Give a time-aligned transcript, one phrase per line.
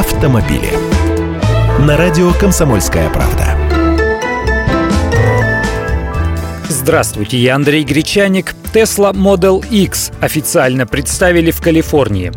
[0.00, 0.72] автомобили.
[1.78, 3.54] На радио «Комсомольская правда».
[6.70, 8.54] Здравствуйте, я Андрей Гречаник.
[8.72, 12.32] Tesla Model X официально представили в Калифорнии.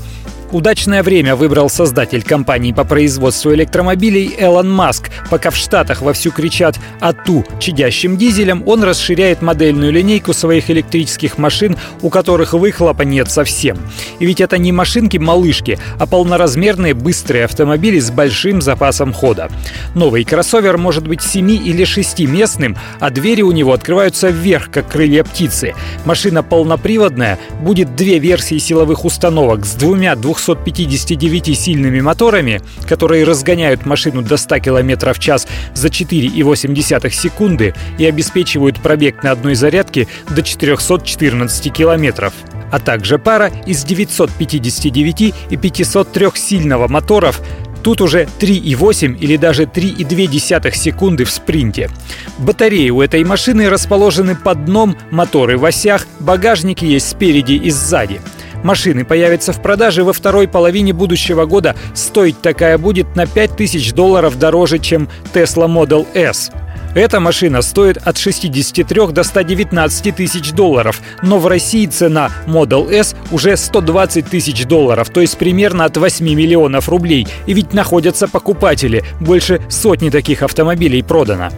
[0.54, 5.10] Удачное время выбрал создатель компании по производству электромобилей Элон Маск.
[5.32, 11.76] Пока в Штатах вовсю кричат «Ату» чадящим дизелем, он расширяет модельную линейку своих электрических машин,
[12.04, 13.80] у которых выхлопа нет совсем.
[14.20, 19.50] И ведь это не машинки-малышки, а полноразмерные быстрые автомобили с большим запасом хода.
[19.96, 25.24] Новый кроссовер может быть 7 или 6-местным, а двери у него открываются вверх, как крылья
[25.24, 25.74] птицы.
[26.06, 33.86] Машина полноприводная, будет две версии силовых установок с двумя 200 259 сильными моторами, которые разгоняют
[33.86, 40.08] машину до 100 км в час за 4,8 секунды и обеспечивают пробег на одной зарядке
[40.30, 42.34] до 414 километров
[42.72, 47.40] а также пара из 959 и 503 сильного моторов,
[47.84, 51.90] Тут уже 3,8 или даже 3,2 секунды в спринте.
[52.38, 58.22] Батареи у этой машины расположены под дном, моторы в осях, багажники есть спереди и сзади.
[58.64, 61.76] Машины появятся в продаже во второй половине будущего года.
[61.94, 66.52] Стоить такая будет на 5000 долларов дороже, чем Tesla Model S.
[66.96, 73.16] Эта машина стоит от 63 до 119 тысяч долларов, но в России цена Model S
[73.32, 77.28] уже 120 тысяч долларов, то есть примерно от 8 миллионов рублей.
[77.48, 81.50] И ведь находятся покупатели, больше сотни таких автомобилей продано.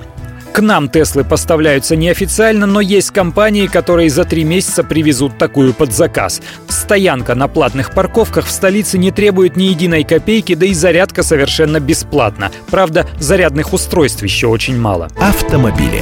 [0.55, 5.91] К нам Теслы поставляются неофициально, но есть компании, которые за три месяца привезут такую под
[5.91, 6.41] заказ.
[6.69, 11.81] Стоянка на платных парковках в столице не требует ни единой копейки, да и зарядка совершенно
[11.81, 12.53] бесплатна.
[12.71, 15.09] Правда, зарядных устройств еще очень мало.
[15.19, 16.01] Автомобили.